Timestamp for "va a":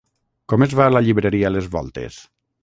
0.79-0.93